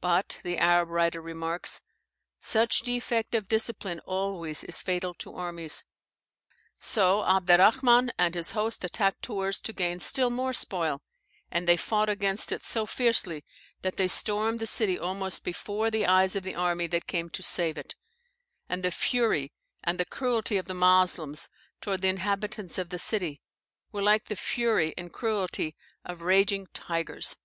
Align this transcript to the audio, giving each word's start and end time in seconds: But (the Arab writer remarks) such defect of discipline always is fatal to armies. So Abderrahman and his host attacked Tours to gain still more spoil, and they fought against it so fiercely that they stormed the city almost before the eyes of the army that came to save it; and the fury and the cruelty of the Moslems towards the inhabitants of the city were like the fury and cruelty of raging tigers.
But 0.00 0.38
(the 0.44 0.58
Arab 0.58 0.90
writer 0.90 1.20
remarks) 1.20 1.80
such 2.38 2.82
defect 2.82 3.34
of 3.34 3.48
discipline 3.48 3.98
always 4.06 4.62
is 4.62 4.80
fatal 4.80 5.12
to 5.14 5.34
armies. 5.34 5.84
So 6.78 7.22
Abderrahman 7.24 8.10
and 8.16 8.36
his 8.36 8.52
host 8.52 8.84
attacked 8.84 9.22
Tours 9.22 9.60
to 9.62 9.72
gain 9.72 9.98
still 9.98 10.30
more 10.30 10.52
spoil, 10.52 11.02
and 11.50 11.66
they 11.66 11.76
fought 11.76 12.08
against 12.08 12.52
it 12.52 12.62
so 12.62 12.86
fiercely 12.86 13.44
that 13.80 13.96
they 13.96 14.06
stormed 14.06 14.60
the 14.60 14.66
city 14.68 14.96
almost 15.00 15.42
before 15.42 15.90
the 15.90 16.06
eyes 16.06 16.36
of 16.36 16.44
the 16.44 16.54
army 16.54 16.86
that 16.86 17.08
came 17.08 17.28
to 17.30 17.42
save 17.42 17.76
it; 17.76 17.96
and 18.68 18.84
the 18.84 18.92
fury 18.92 19.52
and 19.82 19.98
the 19.98 20.04
cruelty 20.04 20.58
of 20.58 20.66
the 20.66 20.74
Moslems 20.74 21.48
towards 21.80 22.02
the 22.02 22.08
inhabitants 22.08 22.78
of 22.78 22.90
the 22.90 23.00
city 23.00 23.42
were 23.90 24.00
like 24.02 24.26
the 24.26 24.36
fury 24.36 24.94
and 24.96 25.12
cruelty 25.12 25.74
of 26.04 26.22
raging 26.22 26.68
tigers. 26.72 27.36